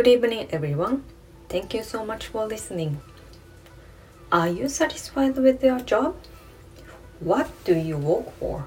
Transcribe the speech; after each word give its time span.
Good 0.00 0.08
evening, 0.08 0.48
everyone. 0.50 1.04
Thank 1.50 1.74
you 1.74 1.82
so 1.82 2.06
much 2.06 2.28
for 2.28 2.46
listening. 2.46 3.02
Are 4.32 4.48
you 4.48 4.66
satisfied 4.66 5.36
with 5.36 5.62
your 5.62 5.80
job? 5.80 6.16
What 7.18 7.50
do 7.64 7.76
you 7.76 7.98
work 7.98 8.32
for? 8.38 8.66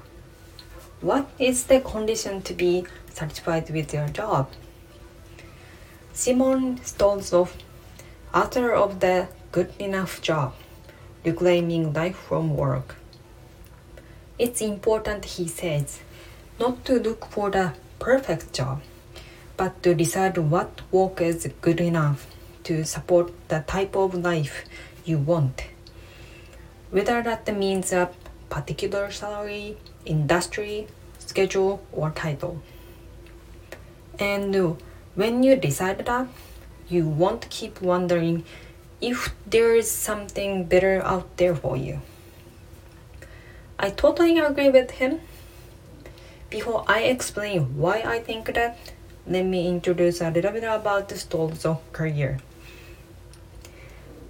What 1.00 1.28
is 1.40 1.64
the 1.64 1.80
condition 1.80 2.40
to 2.42 2.54
be 2.54 2.86
satisfied 3.12 3.68
with 3.68 3.92
your 3.92 4.06
job? 4.10 4.52
Simon 6.12 6.78
Stolzoff, 6.84 7.54
author 8.32 8.70
of 8.70 9.00
The 9.00 9.26
Good 9.50 9.72
Enough 9.80 10.22
Job, 10.22 10.54
Reclaiming 11.24 11.92
Life 11.92 12.16
from 12.16 12.56
Work. 12.56 12.94
It's 14.38 14.60
important, 14.60 15.24
he 15.24 15.48
says, 15.48 15.98
not 16.60 16.84
to 16.84 17.00
look 17.00 17.26
for 17.26 17.50
the 17.50 17.72
perfect 17.98 18.52
job, 18.52 18.82
but 19.56 19.82
to 19.82 19.94
decide 19.94 20.38
what 20.38 20.80
work 20.90 21.20
is 21.20 21.48
good 21.60 21.80
enough 21.80 22.26
to 22.64 22.84
support 22.84 23.32
the 23.48 23.64
type 23.66 23.94
of 23.94 24.14
life 24.14 24.64
you 25.04 25.18
want. 25.18 25.64
Whether 26.90 27.22
that 27.22 27.54
means 27.56 27.92
a 27.92 28.10
particular 28.48 29.10
salary, 29.10 29.76
industry, 30.04 30.86
schedule, 31.18 31.82
or 31.92 32.10
title. 32.10 32.62
And 34.18 34.78
when 35.14 35.42
you 35.42 35.56
decide 35.56 36.06
that, 36.06 36.28
you 36.88 37.08
won't 37.08 37.48
keep 37.50 37.80
wondering 37.80 38.44
if 39.00 39.34
there 39.46 39.74
is 39.74 39.90
something 39.90 40.64
better 40.64 41.02
out 41.04 41.36
there 41.36 41.54
for 41.54 41.76
you. 41.76 42.00
I 43.78 43.90
totally 43.90 44.38
agree 44.38 44.70
with 44.70 44.92
him. 44.92 45.20
Before 46.48 46.84
I 46.86 47.00
explain 47.00 47.76
why 47.76 48.02
I 48.06 48.20
think 48.20 48.54
that, 48.54 48.78
let 49.26 49.44
me 49.44 49.66
introduce 49.68 50.20
a 50.20 50.30
little 50.30 50.52
bit 50.52 50.64
about 50.64 51.08
Stolzoff's 51.08 51.80
career. 51.92 52.38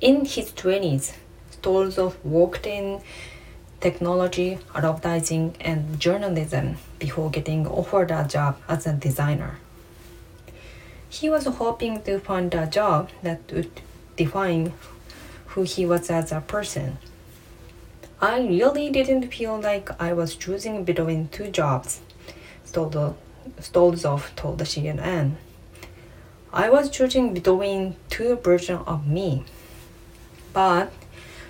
In 0.01 0.25
his 0.25 0.53
20s, 0.53 1.14
Stolzoff 1.51 2.14
worked 2.25 2.67
in 2.67 3.01
technology, 3.81 4.59
advertising, 4.75 5.56
and 5.61 5.98
journalism 5.98 6.77
before 6.98 7.31
getting 7.31 7.67
offered 7.67 8.11
a 8.11 8.25
job 8.25 8.56
as 8.69 8.86
a 8.86 8.92
designer. 8.92 9.59
He 11.08 11.29
was 11.29 11.47
hoping 11.47 12.03
to 12.03 12.20
find 12.20 12.55
a 12.55 12.67
job 12.67 13.11
that 13.23 13.41
would 13.53 13.81
define 14.17 14.73
who 15.48 15.62
he 15.62 15.86
was 15.86 16.11
as 16.11 16.33
a 16.33 16.41
person. 16.41 16.98
I 18.20 18.41
really 18.41 18.91
didn't 18.91 19.33
feel 19.34 19.61
like 19.61 19.91
I 20.01 20.12
was 20.12 20.36
choosing 20.36 20.84
between 20.84 21.29
two 21.29 21.48
jobs, 21.51 22.01
Stolzoff 23.61 24.34
told 24.37 24.59
the 24.59 24.64
CNN. 24.64 25.37
I 26.53 26.70
was 26.70 26.91
choosing 26.91 27.34
between 27.34 27.97
two 28.11 28.36
versions 28.36 28.84
of 28.86 29.06
me. 29.06 29.45
But 30.53 30.92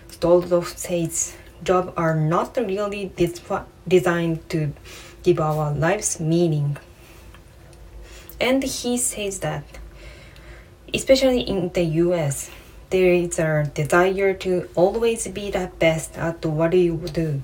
Stolzoff 0.09 0.78
says 0.78 1.36
jobs 1.62 1.92
are 1.97 2.14
not 2.14 2.56
really 2.56 3.12
designed 3.86 4.48
to 4.48 4.73
give 5.23 5.41
our 5.41 5.73
lives 5.73 6.20
meaning. 6.20 6.77
And 8.41 8.62
he 8.62 8.97
says 8.97 9.41
that, 9.41 9.64
especially 10.92 11.41
in 11.41 11.70
the 11.70 11.84
US, 11.84 12.51
there 12.91 13.12
is 13.12 13.39
a 13.39 13.70
desire 13.75 14.34
to 14.34 14.69
always 14.75 15.27
be 15.29 15.51
the 15.51 15.70
best 15.79 16.17
at 16.17 16.45
what 16.45 16.73
you 16.75 16.97
do. 17.12 17.42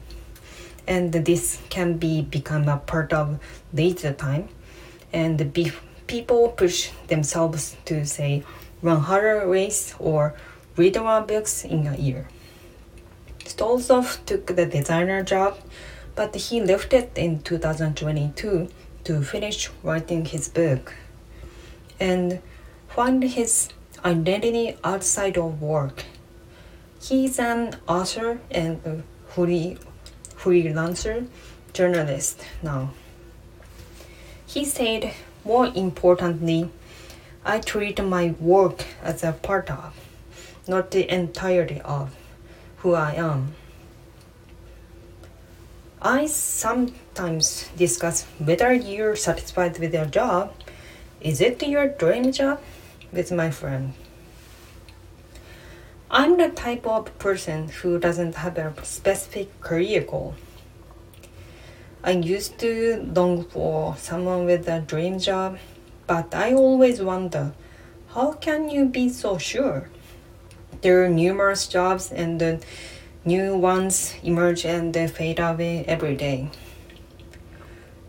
And 0.91 1.13
this 1.13 1.63
can 1.71 1.99
be 1.99 2.21
become 2.21 2.69
a 2.69 2.77
part 2.79 3.13
of 3.13 3.39
leisure 3.73 4.13
time. 4.13 4.49
And 5.13 5.53
be, 5.53 5.71
people 6.09 6.49
push 6.49 6.91
themselves 7.07 7.77
to 7.85 8.05
say 8.05 8.43
run 8.83 9.01
harder 9.01 9.47
race 9.47 9.95
or 10.01 10.35
read 10.77 10.97
one 10.97 11.27
books 11.27 11.65
in 11.65 11.87
a 11.87 11.97
year. 11.97 12.27
Stolzoff 13.45 14.25
took 14.27 14.47
the 14.49 14.67
designer 14.67 15.23
job, 15.23 15.59
but 16.17 16.35
he 16.35 16.61
left 16.61 16.93
it 16.93 17.13
in 17.15 17.41
2022 17.41 18.69
to 19.05 19.23
finish 19.23 19.71
writing 19.85 20.25
his 20.25 20.49
book 20.49 20.95
and 22.01 22.41
find 22.89 23.23
his 23.23 23.69
identity 24.05 24.77
outside 24.83 25.39
of 25.39 25.63
work. 25.63 26.05
He's 27.01 27.39
an 27.39 27.77
author 27.87 28.41
and 28.51 29.05
free, 29.29 29.79
freelancer 30.43 31.27
journalist 31.73 32.41
now. 32.63 32.91
He 34.47 34.65
said, 34.65 35.15
more 35.45 35.67
importantly, 35.75 36.71
I 37.45 37.61
treat 37.61 38.03
my 38.03 38.35
work 38.41 38.85
as 39.03 39.23
a 39.23 39.33
part 39.33 39.71
of, 39.71 39.95
not 40.67 40.91
the 40.91 41.13
entirety 41.13 41.81
of, 41.83 42.17
who 42.79 42.95
I 42.95 43.15
am. 43.15 43.55
I 46.03 46.27
sometimes 46.27 47.69
discuss 47.77 48.25
whether 48.39 48.73
you're 48.73 49.17
satisfied 49.17 49.79
with 49.79 49.95
your 49.95 50.07
job. 50.07 50.55
Is 51.21 51.41
it 51.41 51.63
your 51.63 51.89
dream 51.89 52.33
job? 52.33 52.61
with 53.13 53.33
my 53.33 53.51
friend. 53.51 53.93
I'm 56.13 56.39
the 56.39 56.49
type 56.49 56.89
of 56.89 57.17
person 57.21 57.69
who 57.69 58.01
doesn't 58.01 58.35
have 58.35 58.59
a 58.59 58.75
specific 58.85 59.61
career 59.61 60.01
goal. 60.01 60.35
I 62.03 62.11
used 62.11 62.59
to 62.59 63.09
long 63.15 63.45
for 63.45 63.95
someone 63.97 64.45
with 64.45 64.67
a 64.67 64.81
dream 64.81 65.21
job, 65.21 65.59
but 66.09 66.35
I 66.35 66.53
always 66.53 67.01
wonder 67.01 67.53
how 68.09 68.33
can 68.33 68.69
you 68.69 68.87
be 68.87 69.09
so 69.09 69.39
sure? 69.39 69.89
There 70.83 71.05
are 71.05 71.09
numerous 71.09 71.69
jobs 71.69 72.11
and 72.11 72.41
the 72.41 72.61
new 73.25 73.57
ones 73.57 74.17
emerge 74.25 74.65
and 74.65 74.93
they 74.93 75.07
fade 75.07 75.39
away 75.39 75.85
every 75.87 76.17
day. 76.17 76.51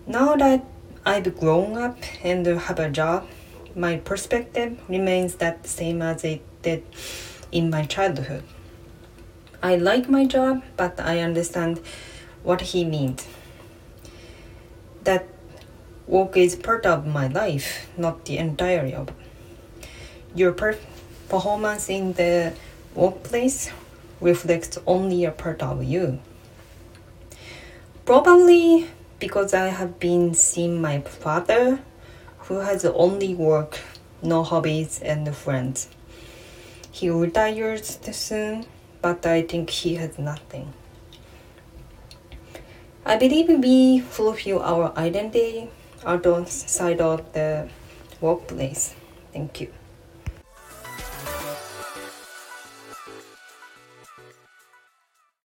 Now 0.07 0.35
that 0.38 0.66
I've 1.06 1.38
grown 1.38 1.78
up 1.78 2.00
and 2.23 2.47
have 2.47 2.79
a 2.79 2.90
job, 2.90 3.28
my 3.75 3.97
perspective 3.97 4.79
remains 4.90 5.35
that 5.35 5.67
same 5.67 6.01
as 6.01 6.23
it 6.23 6.41
did 6.63 6.84
in 7.51 7.69
my 7.69 7.85
childhood. 7.85 8.44
I 9.63 9.75
like 9.75 10.09
my 10.09 10.25
job, 10.25 10.63
but 10.75 11.00
I 11.00 11.19
understand 11.19 11.79
what 12.44 12.62
he 12.62 12.84
means. 12.84 13.28
That 15.03 15.28
work 16.07 16.35
is 16.35 16.56
part 16.56 16.85
of 16.85 17.06
my 17.06 17.28
life, 17.28 17.88
not 17.97 18.25
the 18.25 18.38
entirety 18.38 18.94
of. 18.94 19.09
Your 20.34 20.51
per- 20.51 20.79
performance 21.29 21.90
in 21.90 22.13
the 22.13 22.53
workplace 22.95 23.72
reflects 24.19 24.78
only 24.88 25.25
a 25.25 25.31
part 25.31 25.61
of 25.61 25.84
you. 25.84 26.19
Probably 28.06 28.88
because 29.19 29.53
I 29.53 29.67
have 29.67 30.00
been 30.00 30.34
seeing 30.34 30.81
my 30.81 31.01
father 31.01 31.79
who 32.40 32.56
has 32.56 32.84
only 32.84 33.35
work, 33.35 33.79
no 34.23 34.44
hobbies, 34.44 35.00
and 35.01 35.34
friends. 35.35 35.88
He 36.91 37.09
retires 37.09 38.00
soon, 38.12 38.66
but 39.02 39.25
I 39.25 39.41
think 39.44 39.69
he 39.69 39.96
has 39.96 40.19
nothing. 40.19 40.74
I 43.06 43.16
believe 43.18 43.47
we 43.50 44.00
fulfill 44.00 44.62
our 44.62 44.94
identity 44.97 45.69
outside 46.06 47.02
of 47.02 47.34
the 47.34 47.68
workplace. 48.19 48.94
Thank 49.34 49.62
you. 49.62 49.80